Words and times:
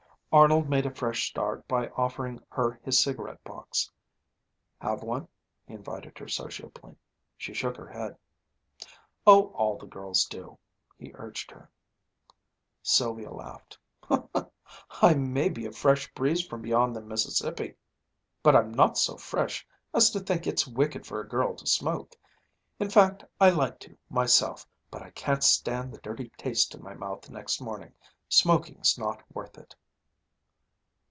Arnold 0.33 0.69
made 0.69 0.85
a 0.85 0.95
fresh 0.95 1.27
start 1.27 1.67
by 1.67 1.89
offering 1.89 2.39
her 2.47 2.79
his 2.85 2.97
cigarette 2.97 3.43
box. 3.43 3.91
"Have 4.79 5.03
one," 5.03 5.27
he 5.67 5.73
invited 5.73 6.17
her, 6.19 6.29
sociably. 6.29 6.95
She 7.37 7.53
shook 7.53 7.75
her 7.75 7.89
head. 7.89 8.17
"Oh, 9.27 9.47
all 9.49 9.77
the 9.77 9.87
girls 9.87 10.23
do," 10.23 10.57
he 10.97 11.11
urged 11.15 11.51
her. 11.51 11.69
Sylvia 12.81 13.29
laughed. 13.29 13.77
"I 15.01 15.15
may 15.15 15.49
be 15.49 15.65
a 15.65 15.71
fresh 15.73 16.09
breeze 16.13 16.47
from 16.47 16.61
beyond 16.61 16.95
the 16.95 17.01
Mississippi, 17.01 17.75
but 18.41 18.55
I'm 18.55 18.71
not 18.71 18.97
so 18.97 19.17
fresh 19.17 19.67
as 19.93 20.11
to 20.11 20.21
think 20.21 20.47
it's 20.47 20.65
wicked 20.65 21.05
for 21.05 21.19
a 21.19 21.27
girl 21.27 21.55
to 21.57 21.67
smoke. 21.67 22.15
In 22.79 22.89
fact 22.89 23.25
I 23.41 23.49
like 23.49 23.79
to, 23.79 23.97
myself, 24.09 24.65
but 24.89 25.01
I 25.01 25.09
can't 25.09 25.43
stand 25.43 25.91
the 25.91 25.97
dirty 25.97 26.29
taste 26.37 26.73
in 26.73 26.81
my 26.81 26.93
mouth 26.93 27.23
the 27.23 27.33
next 27.33 27.59
morning. 27.59 27.91
Smoking's 28.29 28.97
not 28.97 29.21
worth 29.35 29.57
it." 29.57 29.75